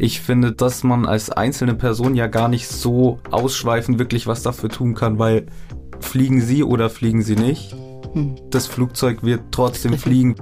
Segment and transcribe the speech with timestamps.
[0.00, 4.68] Ich finde, dass man als einzelne Person ja gar nicht so ausschweifend wirklich was dafür
[4.68, 5.46] tun kann, weil
[5.98, 7.74] fliegen sie oder fliegen sie nicht,
[8.12, 8.36] hm.
[8.48, 10.36] das Flugzeug wird trotzdem fliegen.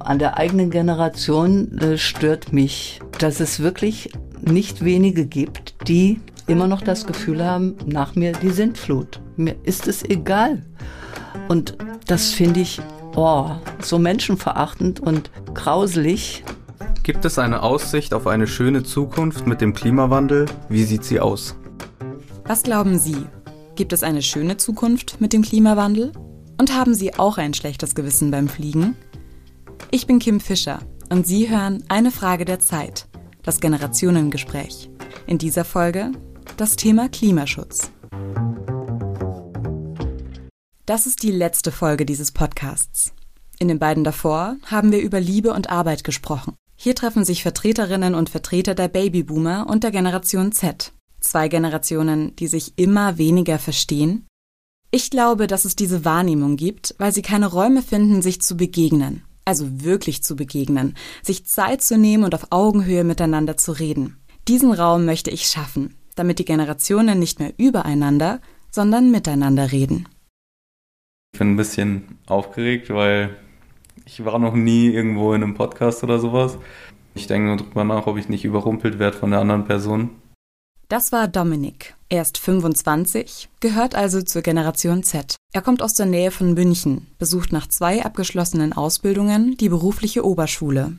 [0.00, 4.10] An der eigenen Generation äh, stört mich, dass es wirklich
[4.42, 9.22] nicht wenige gibt, die immer noch das Gefühl haben, nach mir die Sintflut.
[9.36, 10.66] Mir ist es egal.
[11.48, 12.78] Und das finde ich
[13.16, 16.44] oh, so menschenverachtend und grauselig.
[17.08, 20.44] Gibt es eine Aussicht auf eine schöne Zukunft mit dem Klimawandel?
[20.68, 21.56] Wie sieht sie aus?
[22.44, 23.24] Was glauben Sie?
[23.76, 26.12] Gibt es eine schöne Zukunft mit dem Klimawandel?
[26.58, 28.94] Und haben Sie auch ein schlechtes Gewissen beim Fliegen?
[29.90, 33.08] Ich bin Kim Fischer und Sie hören Eine Frage der Zeit,
[33.42, 34.90] das Generationengespräch.
[35.26, 36.12] In dieser Folge
[36.58, 37.90] das Thema Klimaschutz.
[40.84, 43.14] Das ist die letzte Folge dieses Podcasts.
[43.58, 46.54] In den beiden davor haben wir über Liebe und Arbeit gesprochen.
[46.80, 50.92] Hier treffen sich Vertreterinnen und Vertreter der Babyboomer und der Generation Z.
[51.18, 54.28] Zwei Generationen, die sich immer weniger verstehen.
[54.92, 59.24] Ich glaube, dass es diese Wahrnehmung gibt, weil sie keine Räume finden, sich zu begegnen.
[59.44, 64.16] Also wirklich zu begegnen, sich Zeit zu nehmen und auf Augenhöhe miteinander zu reden.
[64.46, 70.08] Diesen Raum möchte ich schaffen, damit die Generationen nicht mehr übereinander, sondern miteinander reden.
[71.32, 73.36] Ich bin ein bisschen aufgeregt, weil
[74.08, 76.56] ich war noch nie irgendwo in einem Podcast oder sowas.
[77.14, 80.10] Ich denke nur drüber nach, ob ich nicht überrumpelt werde von der anderen Person.
[80.88, 81.94] Das war Dominik.
[82.08, 85.36] Er ist 25, gehört also zur Generation Z.
[85.52, 90.94] Er kommt aus der Nähe von München, besucht nach zwei abgeschlossenen Ausbildungen die berufliche Oberschule.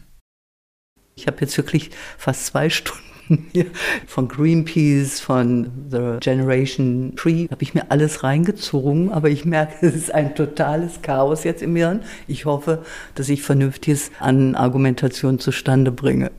[1.15, 3.08] Ich habe jetzt wirklich fast zwei Stunden
[4.07, 9.95] von Greenpeace, von The Generation Tree, habe ich mir alles reingezogen, aber ich merke, es
[9.95, 12.01] ist ein totales Chaos jetzt im Hirn.
[12.27, 12.83] Ich hoffe,
[13.15, 16.31] dass ich Vernünftiges an Argumentation zustande bringe.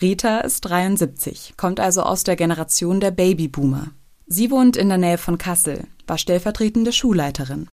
[0.00, 3.90] Rita ist 73, kommt also aus der Generation der Babyboomer.
[4.26, 7.68] Sie wohnt in der Nähe von Kassel, war stellvertretende Schulleiterin.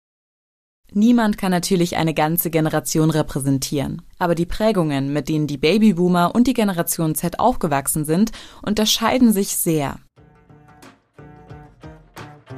[0.94, 6.47] Niemand kann natürlich eine ganze Generation repräsentieren, aber die Prägungen, mit denen die Babyboomer und
[6.47, 8.31] die Generation Z aufgewachsen sind,
[8.62, 10.00] unterscheiden sich sehr.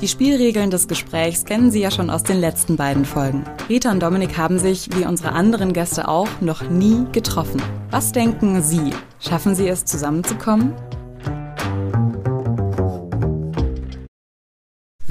[0.02, 3.44] Die Spielregeln des Gesprächs kennen Sie ja schon aus den letzten beiden Folgen.
[3.70, 7.62] Rita und Dominik haben sich, wie unsere anderen Gäste auch, noch nie getroffen.
[7.92, 8.90] Was denken Sie?
[9.20, 10.74] Schaffen Sie es zusammenzukommen?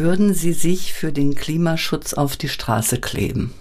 [0.03, 3.55] Würden Sie sich für den Klimaschutz auf die Straße kleben?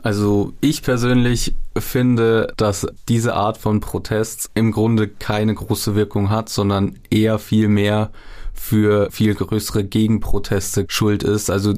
[0.00, 6.50] Also ich persönlich finde, dass diese Art von Protests im Grunde keine große Wirkung hat,
[6.50, 8.12] sondern eher viel mehr
[8.54, 11.50] für viel größere Gegenproteste schuld ist.
[11.50, 11.74] Also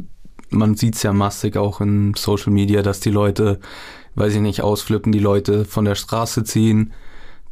[0.51, 3.59] man sieht es ja massig auch in Social Media, dass die Leute,
[4.17, 6.93] weiß ich nicht, ausflippen, die Leute von der Straße ziehen,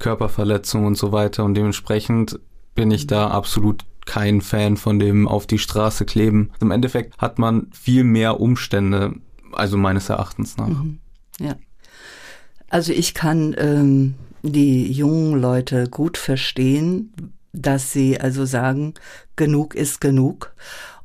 [0.01, 1.45] Körperverletzungen und so weiter.
[1.45, 2.41] Und dementsprechend
[2.75, 6.51] bin ich da absolut kein Fan von dem auf die Straße kleben.
[6.61, 9.15] Im Endeffekt hat man viel mehr Umstände,
[9.53, 10.69] also meines Erachtens nach.
[10.69, 10.99] Mhm.
[11.39, 11.57] Ja.
[12.69, 17.13] Also ich kann ähm, die jungen Leute gut verstehen,
[17.53, 18.95] dass sie also sagen,
[19.35, 20.55] genug ist genug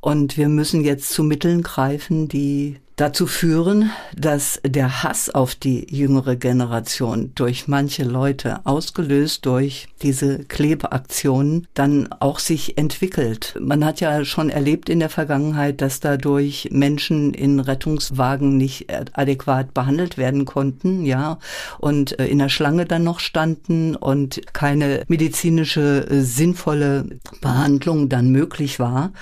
[0.00, 5.86] und wir müssen jetzt zu Mitteln greifen, die dazu führen, dass der Hass auf die
[5.94, 13.56] jüngere Generation durch manche Leute, ausgelöst durch diese Klebeaktionen, dann auch sich entwickelt.
[13.60, 19.74] Man hat ja schon erlebt in der Vergangenheit, dass dadurch Menschen in Rettungswagen nicht adäquat
[19.74, 21.38] behandelt werden konnten, ja,
[21.78, 27.06] und äh, in der Schlange dann noch standen und keine medizinische äh, sinnvolle
[27.40, 29.12] Behandlung dann möglich war.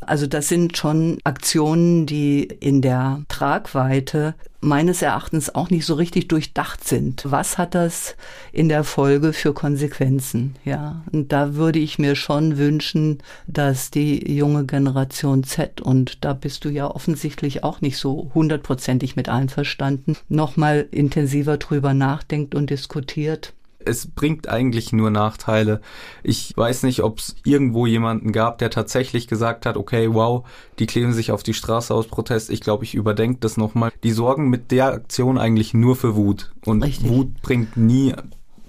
[0.00, 6.28] Also das sind schon Aktionen, die in der Tragweite meines Erachtens auch nicht so richtig
[6.28, 7.24] durchdacht sind.
[7.28, 8.16] Was hat das
[8.52, 10.54] in der Folge für Konsequenzen?
[10.64, 16.32] Ja, und da würde ich mir schon wünschen, dass die junge Generation Z und da
[16.32, 22.70] bist du ja offensichtlich auch nicht so hundertprozentig mit einverstanden, nochmal intensiver drüber nachdenkt und
[22.70, 23.52] diskutiert
[23.86, 25.80] es bringt eigentlich nur Nachteile.
[26.22, 30.46] Ich weiß nicht, ob es irgendwo jemanden gab, der tatsächlich gesagt hat, okay, wow,
[30.78, 32.50] die kleben sich auf die Straße aus Protest.
[32.50, 33.92] Ich glaube, ich überdenke das nochmal.
[34.02, 36.52] Die sorgen mit der Aktion eigentlich nur für Wut.
[36.64, 37.08] Und Richtig.
[37.08, 38.14] Wut bringt nie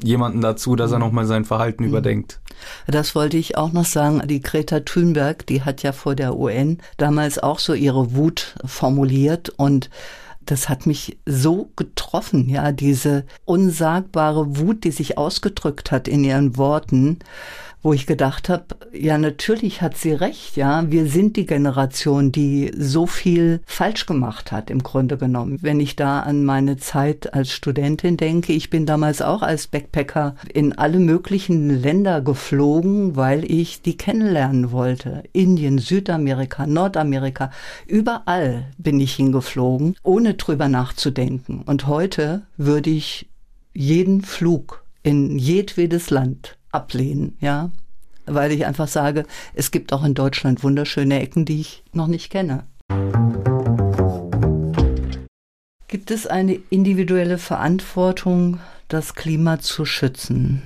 [0.03, 1.05] jemanden dazu, dass er mhm.
[1.05, 1.89] nochmal sein Verhalten mhm.
[1.89, 2.39] überdenkt.
[2.87, 4.21] Das wollte ich auch noch sagen.
[4.25, 9.49] Die Greta Thunberg, die hat ja vor der UN damals auch so ihre Wut formuliert
[9.49, 9.89] und
[10.45, 16.57] das hat mich so getroffen, ja, diese unsagbare Wut, die sich ausgedrückt hat in ihren
[16.57, 17.19] Worten,
[17.83, 18.63] wo ich gedacht habe,
[18.93, 20.89] ja, natürlich hat sie recht, ja.
[20.89, 25.59] Wir sind die Generation, die so viel falsch gemacht hat, im Grunde genommen.
[25.61, 30.35] Wenn ich da an meine Zeit als Studentin denke, ich bin damals auch als Backpacker
[30.53, 35.23] in alle möglichen Länder geflogen, weil ich die kennenlernen wollte.
[35.33, 37.51] Indien, Südamerika, Nordamerika,
[37.85, 41.63] überall bin ich hingeflogen, ohne drüber nachzudenken.
[41.65, 43.29] Und heute würde ich
[43.73, 47.71] jeden Flug in jedwedes Land ablehnen, ja.
[48.25, 52.29] Weil ich einfach sage, es gibt auch in Deutschland wunderschöne Ecken, die ich noch nicht
[52.29, 52.63] kenne.
[55.87, 60.63] Gibt es eine individuelle Verantwortung, das Klima zu schützen?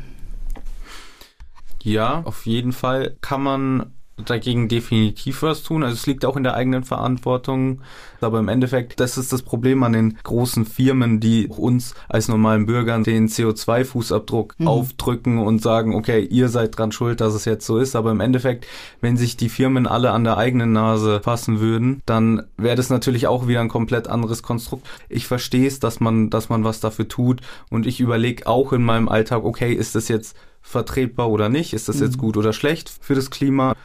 [1.83, 3.93] Ja, auf jeden Fall kann man
[4.25, 5.83] dagegen definitiv was tun.
[5.83, 7.81] Also es liegt auch in der eigenen Verantwortung.
[8.19, 12.65] Aber im Endeffekt, das ist das Problem an den großen Firmen, die uns als normalen
[12.65, 14.67] Bürgern den CO2-Fußabdruck mhm.
[14.67, 17.95] aufdrücken und sagen, okay, ihr seid dran schuld, dass es jetzt so ist.
[17.95, 18.65] Aber im Endeffekt,
[19.01, 23.27] wenn sich die Firmen alle an der eigenen Nase fassen würden, dann wäre das natürlich
[23.27, 24.87] auch wieder ein komplett anderes Konstrukt.
[25.09, 27.41] Ich verstehe es, dass man, dass man was dafür tut.
[27.69, 31.73] Und ich überlege auch in meinem Alltag, okay, ist das jetzt vertretbar oder nicht?
[31.73, 32.21] Ist das jetzt mhm.
[32.21, 33.75] gut oder schlecht für das Klima?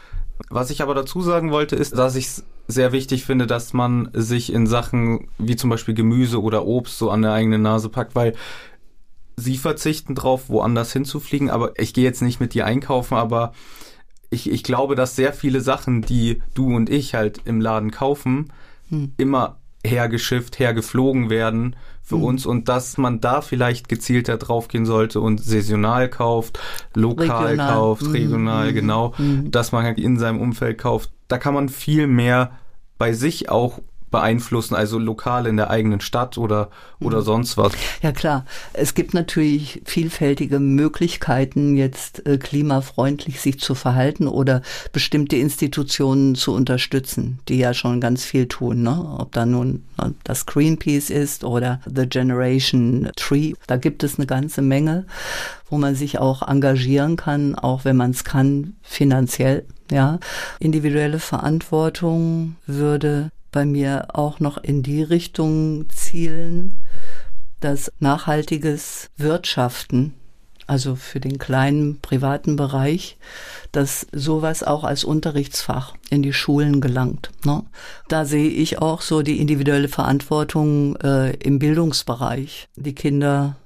[0.50, 4.08] Was ich aber dazu sagen wollte, ist, dass ich es sehr wichtig finde, dass man
[4.12, 8.14] sich in Sachen wie zum Beispiel Gemüse oder Obst so an der eigenen Nase packt,
[8.14, 8.34] weil
[9.36, 11.50] sie verzichten drauf, woanders hinzufliegen.
[11.50, 13.52] Aber ich gehe jetzt nicht mit dir einkaufen, aber
[14.30, 18.52] ich, ich glaube, dass sehr viele Sachen, die du und ich halt im Laden kaufen,
[18.88, 19.12] hm.
[19.16, 22.24] immer hergeschifft, hergeflogen werden für mhm.
[22.24, 26.58] uns und dass man da vielleicht gezielter draufgehen sollte und saisonal kauft,
[26.94, 27.72] lokal regional.
[27.72, 28.10] kauft, mhm.
[28.10, 28.74] regional, mhm.
[28.74, 29.50] genau, mhm.
[29.50, 31.10] dass man halt in seinem Umfeld kauft.
[31.28, 32.52] Da kann man viel mehr
[32.98, 33.80] bei sich auch
[34.12, 36.70] beeinflussen, also lokal in der eigenen Stadt oder,
[37.00, 37.24] oder mhm.
[37.24, 37.72] sonst was?
[38.02, 44.62] Ja klar, es gibt natürlich vielfältige Möglichkeiten, jetzt äh, klimafreundlich sich zu verhalten oder
[44.92, 48.82] bestimmte Institutionen zu unterstützen, die ja schon ganz viel tun.
[48.82, 49.16] Ne?
[49.18, 54.26] Ob da nun äh, das Greenpeace ist oder The Generation Tree, da gibt es eine
[54.26, 55.06] ganze Menge,
[55.68, 59.64] wo man sich auch engagieren kann, auch wenn man es kann, finanziell.
[59.90, 60.18] Ja,
[60.58, 66.74] individuelle Verantwortung würde bei mir auch noch in die Richtung zielen,
[67.60, 70.14] dass nachhaltiges Wirtschaften,
[70.66, 73.18] also für den kleinen privaten Bereich,
[73.70, 77.30] dass sowas auch als Unterrichtsfach in die Schulen gelangt.
[77.44, 77.62] Ne?
[78.08, 82.68] Da sehe ich auch so die individuelle Verantwortung äh, im Bildungsbereich.
[82.76, 83.56] Die Kinder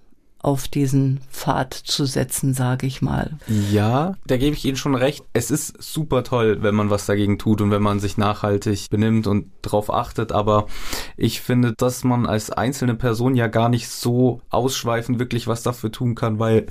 [0.46, 3.32] auf diesen Pfad zu setzen, sage ich mal.
[3.48, 5.25] Ja, da gebe ich Ihnen schon recht.
[5.32, 9.26] Es ist super toll, wenn man was dagegen tut und wenn man sich nachhaltig benimmt
[9.26, 10.31] und darauf achtet.
[10.31, 10.69] Aber
[11.16, 15.90] ich finde, dass man als einzelne Person ja gar nicht so ausschweifend wirklich was dafür
[15.90, 16.66] tun kann, weil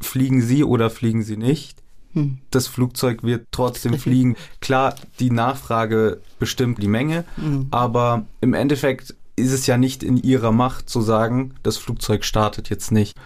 [0.00, 1.82] fliegen Sie oder fliegen Sie nicht?
[2.12, 2.38] Hm.
[2.52, 4.36] Das Flugzeug wird trotzdem fliegen.
[4.60, 7.66] Klar, die Nachfrage bestimmt die Menge, hm.
[7.72, 12.70] aber im Endeffekt ist es ja nicht in ihrer Macht zu sagen, das Flugzeug startet
[12.70, 13.16] jetzt nicht.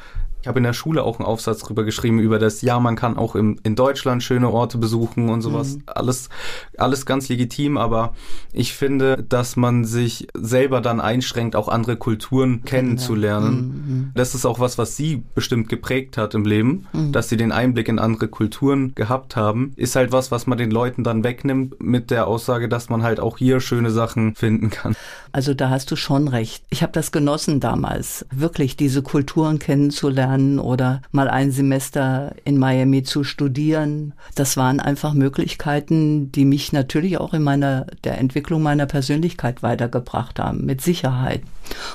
[0.42, 3.18] Ich habe in der Schule auch einen Aufsatz drüber geschrieben, über das, ja, man kann
[3.18, 5.76] auch im, in Deutschland schöne Orte besuchen und sowas.
[5.76, 5.82] Mhm.
[5.86, 6.30] Alles,
[6.78, 8.14] alles ganz legitim, aber
[8.52, 13.54] ich finde, dass man sich selber dann einschränkt, auch andere Kulturen kennenzulernen.
[13.54, 13.94] Mhm.
[13.94, 14.10] mhm.
[14.14, 17.12] Das ist auch was, was sie bestimmt geprägt hat im Leben, mhm.
[17.12, 19.72] dass sie den Einblick in andere Kulturen gehabt haben.
[19.76, 23.20] Ist halt was, was man den Leuten dann wegnimmt mit der Aussage, dass man halt
[23.20, 24.96] auch hier schöne Sachen finden kann.
[25.32, 26.64] Also da hast du schon recht.
[26.70, 32.58] Ich habe das genossen damals, wirklich diese Kulturen kennenzulernen lernen oder mal ein Semester in
[32.58, 34.14] Miami zu studieren.
[34.34, 40.38] Das waren einfach Möglichkeiten, die mich natürlich auch in meiner der Entwicklung meiner Persönlichkeit weitergebracht
[40.38, 41.42] haben, mit Sicherheit.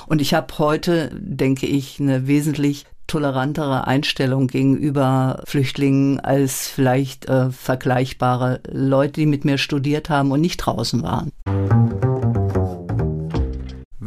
[0.06, 7.50] Und ich habe heute, denke ich, eine wesentlich tolerantere Einstellung gegenüber Flüchtlingen als vielleicht äh,
[7.50, 11.30] vergleichbare Leute, die mit mir studiert haben und nicht draußen waren.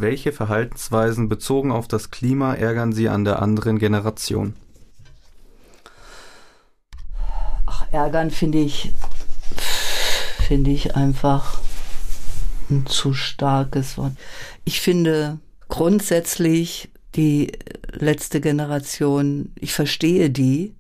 [0.02, 4.54] Welche Verhaltensweisen bezogen auf das Klima ärgern Sie an der anderen Generation?
[7.66, 8.94] Ach, ärgern finde ich,
[10.48, 11.60] finde ich einfach
[12.70, 14.14] ein zu starkes Wort.
[14.64, 17.52] Ich finde grundsätzlich die
[17.92, 20.76] letzte Generation, ich verstehe die,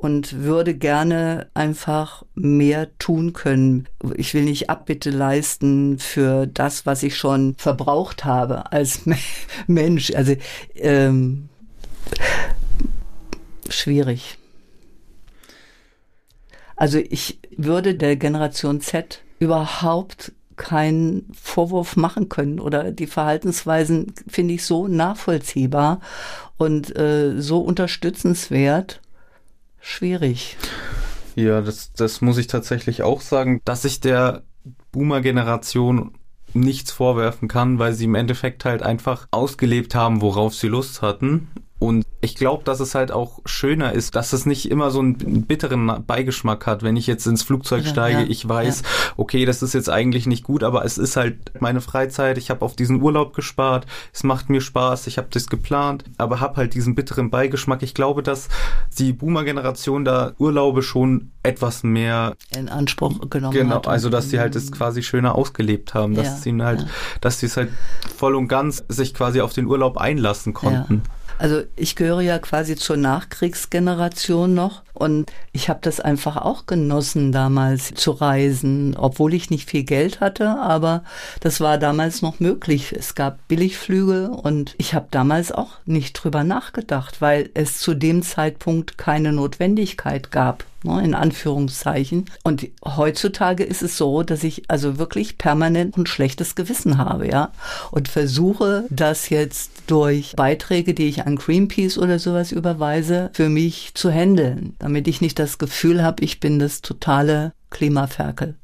[0.00, 3.86] und würde gerne einfach mehr tun können.
[4.14, 9.02] Ich will nicht Abbitte leisten für das, was ich schon verbraucht habe als
[9.66, 10.10] Mensch.
[10.14, 10.36] Also
[10.74, 11.50] ähm,
[13.68, 14.38] schwierig.
[16.76, 24.54] Also ich würde der Generation Z überhaupt keinen Vorwurf machen können oder die Verhaltensweisen finde
[24.54, 26.00] ich so nachvollziehbar
[26.56, 29.02] und äh, so unterstützenswert
[29.80, 30.56] schwierig.
[31.34, 34.42] Ja, das, das muss ich tatsächlich auch sagen, dass ich der
[34.92, 36.12] Boomer-Generation
[36.52, 41.48] nichts vorwerfen kann, weil sie im Endeffekt halt einfach ausgelebt haben, worauf sie Lust hatten
[41.80, 45.46] und ich glaube, dass es halt auch schöner ist, dass es nicht immer so einen
[45.46, 48.20] bitteren Beigeschmack hat, wenn ich jetzt ins Flugzeug ja, steige.
[48.20, 48.88] Ja, ich weiß, ja.
[49.16, 52.36] okay, das ist jetzt eigentlich nicht gut, aber es ist halt meine Freizeit.
[52.36, 53.86] Ich habe auf diesen Urlaub gespart.
[54.12, 55.06] Es macht mir Spaß.
[55.06, 57.82] Ich habe das geplant, aber habe halt diesen bitteren Beigeschmack.
[57.82, 58.50] Ich glaube, dass
[58.98, 63.82] die Boomer-Generation da Urlaube schon etwas mehr in Anspruch genommen genau, hat.
[63.84, 66.86] Genau, also dass sie halt es quasi schöner ausgelebt haben, dass sie halt,
[67.22, 67.70] dass sie es halt
[68.14, 71.02] voll und ganz sich quasi auf den Urlaub einlassen konnten.
[71.40, 77.32] Also ich gehöre ja quasi zur Nachkriegsgeneration noch und ich habe das einfach auch genossen,
[77.32, 81.02] damals zu reisen, obwohl ich nicht viel Geld hatte, aber
[81.40, 82.92] das war damals noch möglich.
[82.92, 88.22] Es gab Billigflüge und ich habe damals auch nicht drüber nachgedacht, weil es zu dem
[88.22, 92.26] Zeitpunkt keine Notwendigkeit gab ne, in Anführungszeichen.
[92.44, 97.52] Und heutzutage ist es so, dass ich also wirklich permanent ein schlechtes Gewissen habe, ja,
[97.90, 103.92] und versuche das jetzt durch Beiträge, die ich an Greenpeace oder sowas überweise, für mich
[103.94, 108.56] zu handeln, damit ich nicht das Gefühl habe, ich bin das totale Klimaferkel.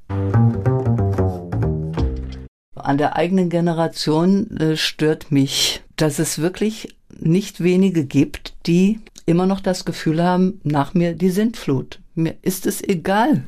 [2.74, 9.46] An der eigenen Generation äh, stört mich, dass es wirklich nicht wenige gibt, die immer
[9.46, 12.00] noch das Gefühl haben, nach mir die Sintflut.
[12.14, 13.44] Mir ist es egal.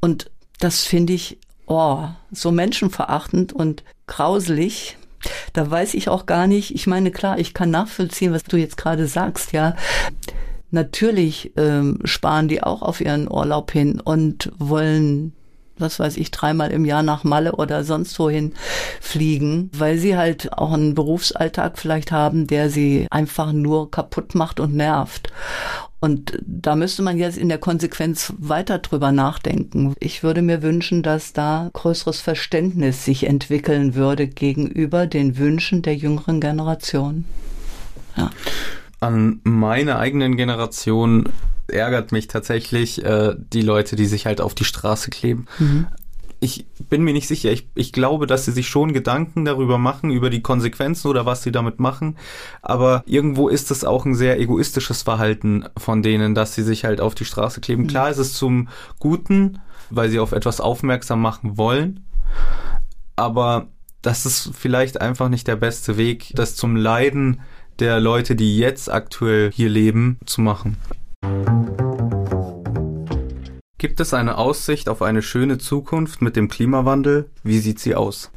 [0.00, 0.30] Und
[0.60, 4.96] das finde ich, oh, so menschenverachtend und grauslich.
[5.52, 8.76] Da weiß ich auch gar nicht, ich meine, klar, ich kann nachvollziehen, was du jetzt
[8.76, 9.74] gerade sagst, ja.
[10.70, 15.32] Natürlich ähm, sparen die auch auf ihren Urlaub hin und wollen
[15.80, 18.54] was weiß ich, dreimal im Jahr nach Malle oder sonst wohin
[19.00, 24.60] fliegen, weil sie halt auch einen Berufsalltag vielleicht haben, der sie einfach nur kaputt macht
[24.60, 25.32] und nervt.
[26.00, 29.94] Und da müsste man jetzt in der Konsequenz weiter drüber nachdenken.
[30.00, 35.94] Ich würde mir wünschen, dass da größeres Verständnis sich entwickeln würde gegenüber den Wünschen der
[35.96, 37.26] jüngeren Generation.
[38.16, 38.30] Ja.
[39.00, 41.28] An meine eigenen Generation
[41.70, 45.46] ärgert mich tatsächlich äh, die Leute, die sich halt auf die Straße kleben.
[45.58, 45.86] Mhm.
[46.42, 47.52] Ich bin mir nicht sicher.
[47.52, 51.42] Ich, ich glaube, dass sie sich schon Gedanken darüber machen, über die Konsequenzen oder was
[51.42, 52.16] sie damit machen.
[52.62, 57.00] Aber irgendwo ist es auch ein sehr egoistisches Verhalten von denen, dass sie sich halt
[57.02, 57.82] auf die Straße kleben.
[57.82, 57.88] Mhm.
[57.88, 59.58] Klar ist es zum Guten,
[59.90, 62.06] weil sie auf etwas aufmerksam machen wollen.
[63.16, 63.68] Aber
[64.02, 67.40] das ist vielleicht einfach nicht der beste Weg, das zum Leiden
[67.80, 70.76] der Leute, die jetzt aktuell hier leben, zu machen.
[73.80, 77.30] Gibt es eine Aussicht auf eine schöne Zukunft mit dem Klimawandel?
[77.42, 78.30] Wie sieht sie aus?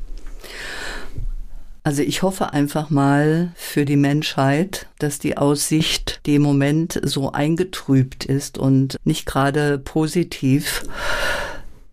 [1.84, 7.34] Also ich hoffe einfach mal für die Menschheit, dass die Aussicht, die im Moment so
[7.34, 10.84] eingetrübt ist und nicht gerade positiv,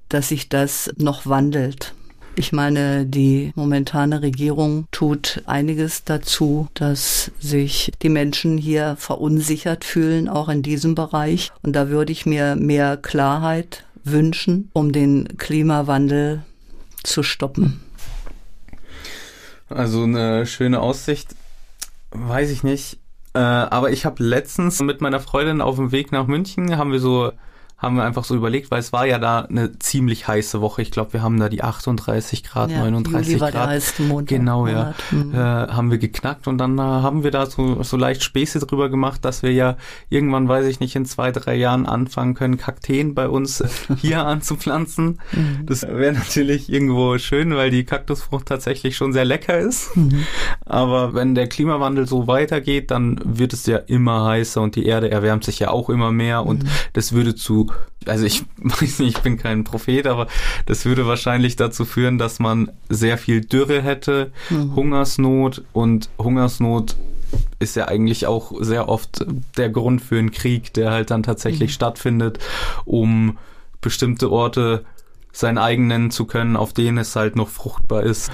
[0.08, 1.92] dass sich das noch wandelt.
[2.40, 10.26] Ich meine, die momentane Regierung tut einiges dazu, dass sich die Menschen hier verunsichert fühlen,
[10.26, 11.52] auch in diesem Bereich.
[11.60, 16.42] Und da würde ich mir mehr Klarheit wünschen, um den Klimawandel
[17.02, 17.82] zu stoppen.
[19.68, 21.36] Also eine schöne Aussicht,
[22.12, 22.96] weiß ich nicht.
[23.34, 27.00] Äh, aber ich habe letztens mit meiner Freundin auf dem Weg nach München, haben wir
[27.00, 27.32] so
[27.80, 30.82] haben wir einfach so überlegt, weil es war ja da eine ziemlich heiße Woche.
[30.82, 33.98] Ich glaube, wir haben da die 38 Grad, ja, 39 Juli war Grad.
[33.98, 34.94] Der Montag, genau, ja.
[35.10, 35.34] Mhm.
[35.34, 38.90] Äh, haben wir geknackt und dann äh, haben wir da so, so leicht Späße drüber
[38.90, 39.78] gemacht, dass wir ja
[40.10, 43.64] irgendwann, weiß ich nicht, in zwei, drei Jahren anfangen können, Kakteen bei uns
[43.96, 45.18] hier anzupflanzen.
[45.32, 45.64] Mhm.
[45.64, 49.96] Das wäre natürlich irgendwo schön, weil die Kaktusfrucht tatsächlich schon sehr lecker ist.
[49.96, 50.26] Mhm.
[50.66, 55.10] Aber wenn der Klimawandel so weitergeht, dann wird es ja immer heißer und die Erde
[55.10, 56.68] erwärmt sich ja auch immer mehr und mhm.
[56.92, 57.69] das würde zu
[58.06, 60.26] also ich weiß nicht, ich bin kein Prophet, aber
[60.66, 64.74] das würde wahrscheinlich dazu führen, dass man sehr viel Dürre hätte, mhm.
[64.74, 66.96] Hungersnot und Hungersnot
[67.58, 69.24] ist ja eigentlich auch sehr oft
[69.56, 71.74] der Grund für einen Krieg, der halt dann tatsächlich mhm.
[71.74, 72.38] stattfindet,
[72.84, 73.38] um
[73.80, 74.84] bestimmte Orte
[75.32, 78.30] sein eigen nennen zu können, auf denen es halt noch fruchtbar ist.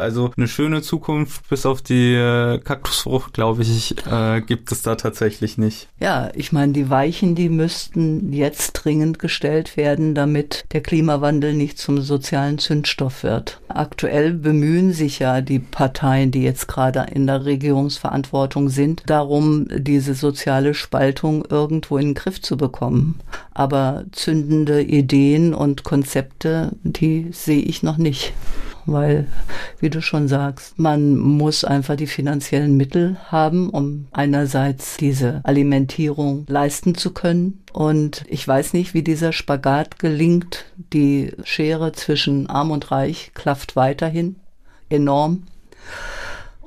[0.00, 4.96] Also eine schöne Zukunft bis auf die äh, Kaktusfrucht, glaube ich, äh, gibt es da
[4.96, 5.88] tatsächlich nicht.
[6.00, 11.78] Ja, ich meine, die Weichen, die müssten jetzt dringend gestellt werden, damit der Klimawandel nicht
[11.78, 13.60] zum sozialen Zündstoff wird.
[13.68, 20.14] Aktuell bemühen sich ja die Parteien, die jetzt gerade in der Regierungsverantwortung sind, darum, diese
[20.14, 23.20] soziale Spaltung irgendwo in den Griff zu bekommen.
[23.52, 28.32] Aber zündende Ideen und Konzepte, die sehe ich noch nicht.
[28.86, 29.26] Weil,
[29.78, 36.44] wie du schon sagst, man muss einfach die finanziellen Mittel haben, um einerseits diese Alimentierung
[36.48, 37.62] leisten zu können.
[37.72, 40.64] Und ich weiß nicht, wie dieser Spagat gelingt.
[40.92, 44.36] Die Schere zwischen arm und reich klafft weiterhin
[44.88, 45.44] enorm.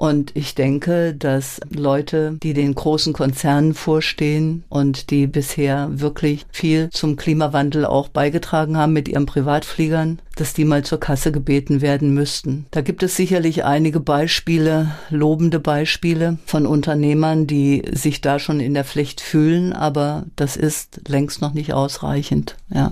[0.03, 6.89] Und ich denke, dass Leute, die den großen Konzernen vorstehen und die bisher wirklich viel
[6.89, 12.13] zum Klimawandel auch beigetragen haben mit ihren Privatfliegern, dass die mal zur Kasse gebeten werden
[12.13, 12.65] müssten.
[12.71, 18.73] Da gibt es sicherlich einige Beispiele, lobende Beispiele von Unternehmern, die sich da schon in
[18.73, 22.91] der Pflicht fühlen, aber das ist längst noch nicht ausreichend, ja.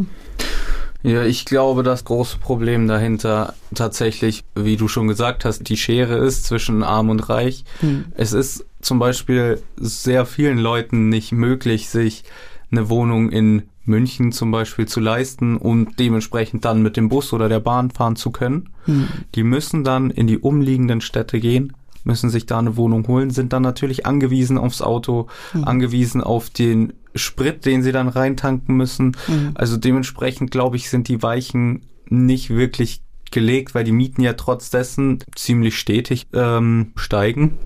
[1.04, 6.18] Ja, ich glaube, das große Problem dahinter tatsächlich, wie du schon gesagt hast, die Schere
[6.18, 7.64] ist zwischen arm und reich.
[7.80, 8.06] Hm.
[8.16, 12.24] Es ist zum Beispiel sehr vielen Leuten nicht möglich, sich
[12.72, 17.50] eine Wohnung in München zum Beispiel zu leisten und dementsprechend dann mit dem Bus oder
[17.50, 18.70] der Bahn fahren zu können.
[18.86, 19.08] Hm.
[19.34, 23.54] Die müssen dann in die umliegenden Städte gehen müssen sich da eine Wohnung holen, sind
[23.54, 25.64] dann natürlich angewiesen aufs Auto, mhm.
[25.66, 29.18] angewiesen auf den Sprit, den sie dann reintanken müssen.
[29.28, 29.52] Mhm.
[29.56, 34.70] Also dementsprechend, glaube ich, sind die Weichen nicht wirklich gelegt, weil die Mieten ja trotz
[34.70, 37.58] dessen ziemlich stetig ähm, steigen.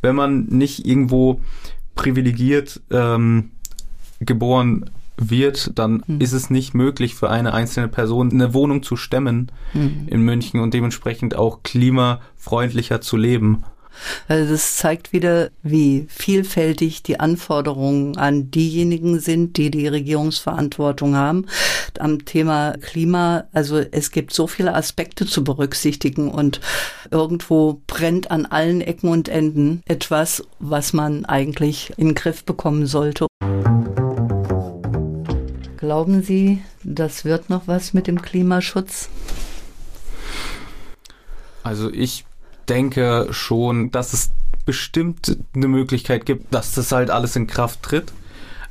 [0.00, 1.40] Wenn man nicht irgendwo
[1.94, 3.50] privilegiert ähm,
[4.20, 6.20] geboren wird, dann mhm.
[6.20, 10.08] ist es nicht möglich für eine einzelne Person eine Wohnung zu stemmen mhm.
[10.08, 13.64] in München und dementsprechend auch klimafreundlicher zu leben.
[14.28, 21.46] Also das zeigt wieder, wie vielfältig die Anforderungen an diejenigen sind, die die Regierungsverantwortung haben.
[21.98, 26.60] Am Thema Klima, also es gibt so viele Aspekte zu berücksichtigen und
[27.10, 32.86] irgendwo brennt an allen Ecken und Enden etwas, was man eigentlich in den Griff bekommen
[32.86, 33.26] sollte.
[35.76, 39.08] Glauben Sie, das wird noch was mit dem Klimaschutz?
[41.64, 42.24] Also ich
[42.68, 44.30] denke schon, dass es
[44.64, 48.12] bestimmt eine Möglichkeit gibt, dass das halt alles in Kraft tritt,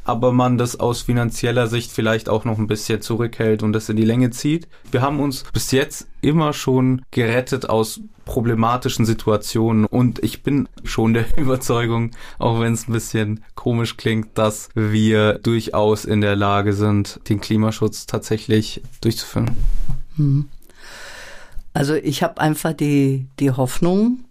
[0.04, 3.98] aber man das aus finanzieller Sicht vielleicht auch noch ein bisschen zurückhält und das in
[3.98, 4.68] die Länge zieht.
[4.92, 11.14] Wir haben uns bis jetzt immer schon gerettet aus problematischen Situationen und ich bin schon
[11.14, 16.74] der Überzeugung, auch wenn es ein bisschen komisch klingt, dass wir durchaus in der Lage
[16.74, 19.52] sind, den Klimaschutz tatsächlich durchzuführen.
[20.18, 20.48] Mhm.
[21.74, 24.26] Also ich habe einfach die, die Hoffnung,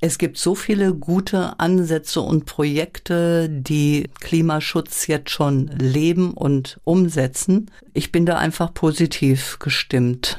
[0.00, 7.70] es gibt so viele gute Ansätze und Projekte, die Klimaschutz jetzt schon leben und umsetzen.
[7.94, 10.38] Ich bin da einfach positiv gestimmt.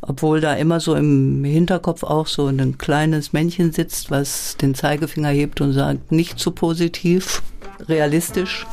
[0.00, 5.30] Obwohl da immer so im Hinterkopf auch so ein kleines Männchen sitzt, was den Zeigefinger
[5.30, 7.42] hebt und sagt, nicht zu positiv,
[7.88, 8.66] realistisch.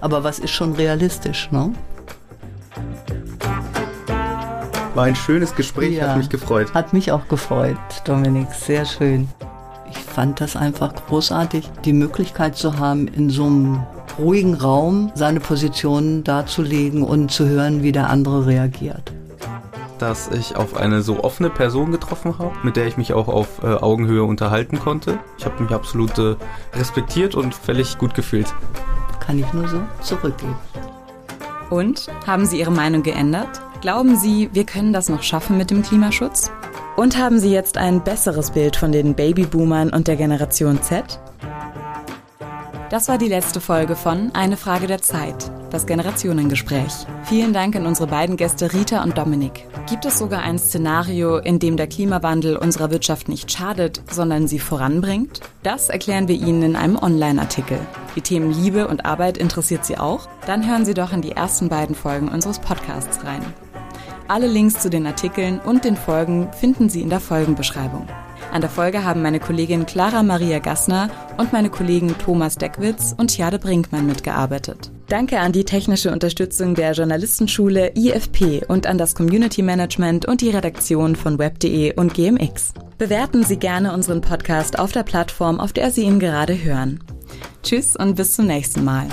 [0.00, 1.74] Aber was ist schon realistisch, ne?
[4.94, 6.72] War ein schönes Gespräch, ja, hat mich gefreut.
[6.72, 9.28] Hat mich auch gefreut, Dominik, sehr schön.
[9.90, 13.84] Ich fand das einfach großartig, die Möglichkeit zu haben, in so einem
[14.18, 19.12] ruhigen Raum seine Position darzulegen und zu hören, wie der andere reagiert.
[19.98, 23.64] Dass ich auf eine so offene Person getroffen habe, mit der ich mich auch auf
[23.64, 25.18] äh, Augenhöhe unterhalten konnte.
[25.38, 26.36] Ich habe mich absolut äh,
[26.74, 28.52] respektiert und völlig gut gefühlt.
[29.18, 30.54] Kann ich nur so zurückgeben.
[31.70, 33.60] Und haben Sie Ihre Meinung geändert?
[33.84, 36.50] Glauben Sie, wir können das noch schaffen mit dem Klimaschutz?
[36.96, 41.20] Und haben Sie jetzt ein besseres Bild von den Babyboomern und der Generation Z?
[42.88, 46.94] Das war die letzte Folge von Eine Frage der Zeit, das Generationengespräch.
[47.24, 49.66] Vielen Dank an unsere beiden Gäste Rita und Dominik.
[49.86, 54.60] Gibt es sogar ein Szenario, in dem der Klimawandel unserer Wirtschaft nicht schadet, sondern sie
[54.60, 55.42] voranbringt?
[55.62, 57.78] Das erklären wir Ihnen in einem Online-Artikel.
[58.16, 60.26] Die Themen Liebe und Arbeit interessiert Sie auch?
[60.46, 63.44] Dann hören Sie doch in die ersten beiden Folgen unseres Podcasts rein.
[64.26, 68.06] Alle Links zu den Artikeln und den Folgen finden Sie in der Folgenbeschreibung.
[68.52, 73.36] An der Folge haben meine Kollegin Clara Maria Gassner und meine Kollegen Thomas Deckwitz und
[73.36, 74.90] Jade Brinkmann mitgearbeitet.
[75.08, 80.50] Danke an die technische Unterstützung der Journalistenschule IFP und an das Community Management und die
[80.50, 82.72] Redaktion von web.de und GMX.
[82.96, 87.00] Bewerten Sie gerne unseren Podcast auf der Plattform, auf der Sie ihn gerade hören.
[87.62, 89.08] Tschüss und bis zum nächsten Mal.